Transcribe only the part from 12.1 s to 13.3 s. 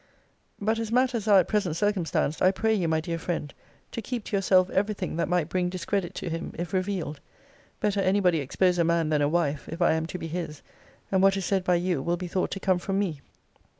be thought to come from me.